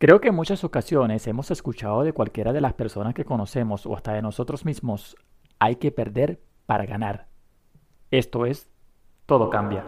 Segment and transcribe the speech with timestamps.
[0.00, 3.96] Creo que en muchas ocasiones hemos escuchado de cualquiera de las personas que conocemos o
[3.96, 5.16] hasta de nosotros mismos,
[5.58, 7.26] hay que perder para ganar.
[8.12, 8.70] Esto es,
[9.26, 9.86] todo cambia.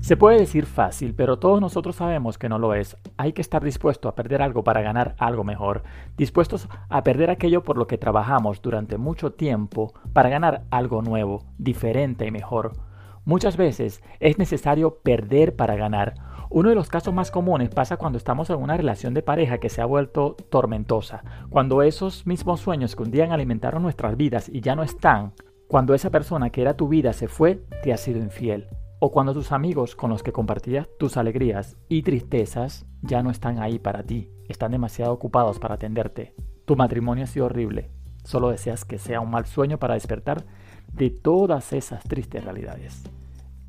[0.00, 2.96] Se puede decir fácil, pero todos nosotros sabemos que no lo es.
[3.16, 5.84] Hay que estar dispuesto a perder algo para ganar algo mejor,
[6.16, 11.44] dispuestos a perder aquello por lo que trabajamos durante mucho tiempo para ganar algo nuevo,
[11.58, 12.89] diferente y mejor.
[13.30, 16.14] Muchas veces es necesario perder para ganar.
[16.50, 19.68] Uno de los casos más comunes pasa cuando estamos en una relación de pareja que
[19.68, 24.62] se ha vuelto tormentosa, cuando esos mismos sueños que un día alimentaron nuestras vidas y
[24.62, 25.32] ya no están,
[25.68, 28.66] cuando esa persona que era tu vida se fue, te ha sido infiel,
[28.98, 33.60] o cuando tus amigos con los que compartías tus alegrías y tristezas ya no están
[33.60, 36.34] ahí para ti, están demasiado ocupados para atenderte.
[36.64, 37.92] Tu matrimonio ha sido horrible,
[38.24, 40.46] solo deseas que sea un mal sueño para despertar
[40.92, 43.04] de todas esas tristes realidades.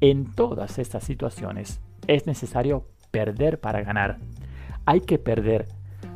[0.01, 4.17] En todas estas situaciones es necesario perder para ganar.
[4.85, 5.67] Hay que perder,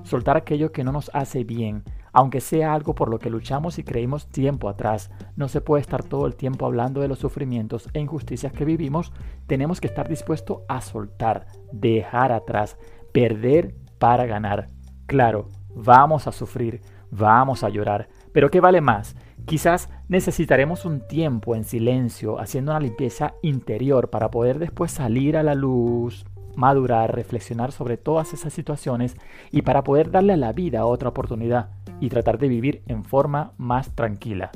[0.01, 3.83] soltar aquello que no nos hace bien, aunque sea algo por lo que luchamos y
[3.83, 5.11] creímos tiempo atrás.
[5.35, 9.13] No se puede estar todo el tiempo hablando de los sufrimientos e injusticias que vivimos.
[9.45, 12.77] Tenemos que estar dispuestos a soltar, dejar atrás,
[13.11, 14.69] perder para ganar.
[15.05, 19.15] Claro, vamos a sufrir, vamos a llorar, pero ¿qué vale más?
[19.43, 25.43] Quizás necesitaremos un tiempo en silencio haciendo una limpieza interior para poder después salir a
[25.43, 29.15] la luz, madurar, reflexionar sobre todas esas situaciones
[29.51, 31.69] y para poder darle a la vida otra oportunidad
[31.99, 34.51] y tratar de vivir en forma más tranquila.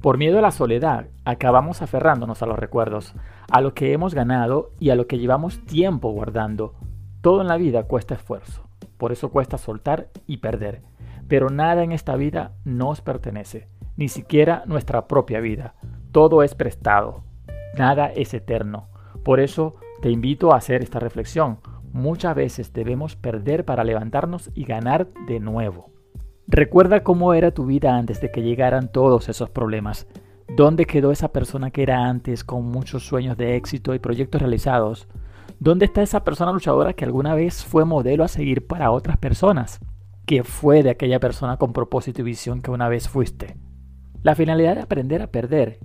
[0.00, 3.14] Por miedo a la soledad, acabamos aferrándonos a los recuerdos,
[3.50, 6.74] a lo que hemos ganado y a lo que llevamos tiempo guardando.
[7.20, 8.62] Todo en la vida cuesta esfuerzo,
[8.96, 10.82] por eso cuesta soltar y perder.
[11.28, 13.68] Pero nada en esta vida nos pertenece
[14.00, 15.74] ni siquiera nuestra propia vida.
[16.10, 17.22] Todo es prestado,
[17.76, 18.88] nada es eterno.
[19.22, 21.58] Por eso te invito a hacer esta reflexión.
[21.92, 25.90] Muchas veces debemos perder para levantarnos y ganar de nuevo.
[26.46, 30.06] Recuerda cómo era tu vida antes de que llegaran todos esos problemas.
[30.48, 35.08] ¿Dónde quedó esa persona que era antes con muchos sueños de éxito y proyectos realizados?
[35.58, 39.78] ¿Dónde está esa persona luchadora que alguna vez fue modelo a seguir para otras personas?
[40.24, 43.58] ¿Qué fue de aquella persona con propósito y visión que una vez fuiste?
[44.22, 45.78] La finalidad de aprender a perder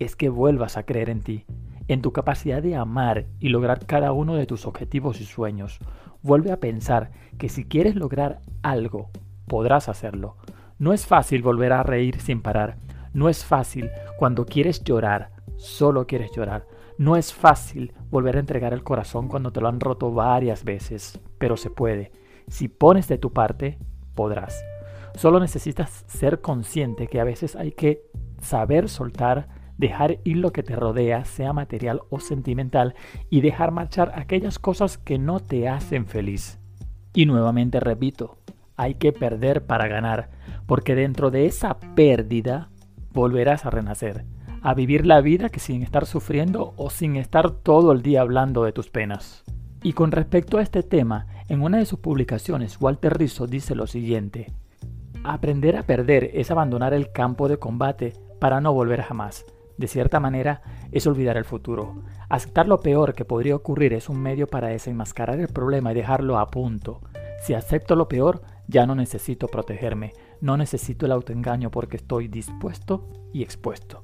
[0.00, 1.44] es que vuelvas a creer en ti,
[1.86, 5.78] en tu capacidad de amar y lograr cada uno de tus objetivos y sueños.
[6.20, 9.10] Vuelve a pensar que si quieres lograr algo,
[9.46, 10.36] podrás hacerlo.
[10.80, 12.76] No es fácil volver a reír sin parar.
[13.12, 16.66] No es fácil cuando quieres llorar, solo quieres llorar.
[16.98, 21.20] No es fácil volver a entregar el corazón cuando te lo han roto varias veces,
[21.38, 22.10] pero se puede.
[22.48, 23.78] Si pones de tu parte,
[24.16, 24.60] podrás.
[25.16, 28.02] Solo necesitas ser consciente que a veces hay que
[28.38, 32.94] saber soltar, dejar ir lo que te rodea, sea material o sentimental,
[33.30, 36.58] y dejar marchar aquellas cosas que no te hacen feliz.
[37.14, 38.36] Y nuevamente repito,
[38.76, 40.28] hay que perder para ganar,
[40.66, 42.68] porque dentro de esa pérdida
[43.14, 44.26] volverás a renacer,
[44.60, 48.64] a vivir la vida que sin estar sufriendo o sin estar todo el día hablando
[48.64, 49.44] de tus penas.
[49.82, 53.86] Y con respecto a este tema, en una de sus publicaciones, Walter Rizzo dice lo
[53.86, 54.52] siguiente,
[55.28, 59.44] Aprender a perder es abandonar el campo de combate para no volver jamás.
[59.76, 61.96] De cierta manera, es olvidar el futuro.
[62.28, 66.38] Aceptar lo peor que podría ocurrir es un medio para desenmascarar el problema y dejarlo
[66.38, 67.00] a punto.
[67.42, 73.08] Si acepto lo peor, ya no necesito protegerme, no necesito el autoengaño porque estoy dispuesto
[73.32, 74.02] y expuesto.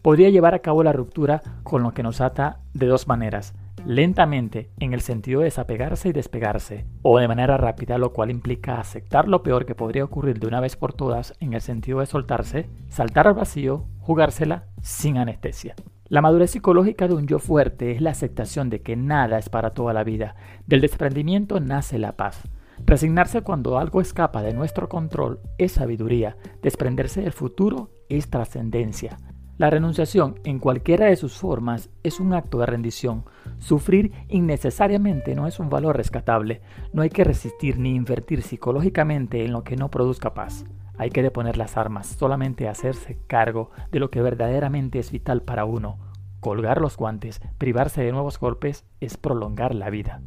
[0.00, 3.52] Podría llevar a cabo la ruptura con lo que nos ata de dos maneras
[3.86, 8.80] lentamente en el sentido de desapegarse y despegarse, o de manera rápida, lo cual implica
[8.80, 12.06] aceptar lo peor que podría ocurrir de una vez por todas en el sentido de
[12.06, 15.74] soltarse, saltar al vacío, jugársela sin anestesia.
[16.08, 19.70] La madurez psicológica de un yo fuerte es la aceptación de que nada es para
[19.70, 20.36] toda la vida.
[20.66, 22.42] Del desprendimiento nace la paz.
[22.84, 26.36] Resignarse cuando algo escapa de nuestro control es sabiduría.
[26.62, 29.16] Desprenderse del futuro es trascendencia.
[29.58, 33.24] La renunciación, en cualquiera de sus formas, es un acto de rendición.
[33.58, 36.60] Sufrir innecesariamente no es un valor rescatable.
[36.92, 40.66] No hay que resistir ni invertir psicológicamente en lo que no produzca paz.
[40.98, 45.64] Hay que deponer las armas, solamente hacerse cargo de lo que verdaderamente es vital para
[45.64, 45.98] uno.
[46.40, 50.20] Colgar los guantes, privarse de nuevos golpes, es prolongar la vida.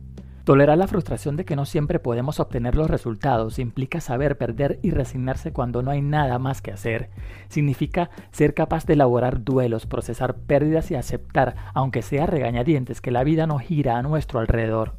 [0.44, 4.92] Tolerar la frustración de que no siempre podemos obtener los resultados implica saber perder y
[4.92, 7.10] resignarse cuando no hay nada más que hacer.
[7.50, 13.24] Significa ser capaz de elaborar duelos, procesar pérdidas y aceptar, aunque sea regañadientes, que la
[13.24, 14.98] vida no gira a nuestro alrededor.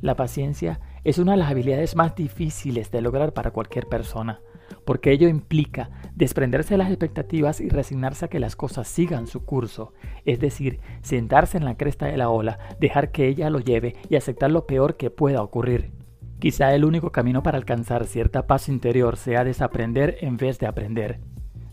[0.00, 4.40] La paciencia es una de las habilidades más difíciles de lograr para cualquier persona.
[4.84, 9.44] Porque ello implica desprenderse de las expectativas y resignarse a que las cosas sigan su
[9.44, 9.92] curso,
[10.24, 14.16] es decir, sentarse en la cresta de la ola, dejar que ella lo lleve y
[14.16, 15.92] aceptar lo peor que pueda ocurrir.
[16.38, 21.20] Quizá el único camino para alcanzar cierta paz interior sea desaprender en vez de aprender,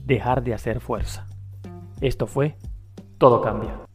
[0.05, 1.27] dejar de hacer fuerza.
[2.01, 2.55] Esto fue
[3.17, 3.88] Todo Cambia.